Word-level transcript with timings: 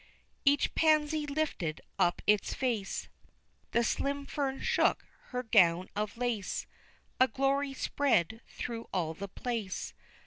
Each 0.45 0.73
pansy 0.73 1.27
lifted 1.27 1.79
up 1.99 2.23
its 2.25 2.55
face, 2.55 3.07
The 3.69 3.83
slim 3.83 4.25
fern 4.25 4.59
shook 4.59 5.05
her 5.27 5.43
gown 5.43 5.89
of 5.95 6.17
lace, 6.17 6.65
A 7.19 7.27
glory 7.27 7.75
spread 7.75 8.41
through 8.49 8.89
all 8.91 9.13
the 9.13 9.27
place. 9.27 9.93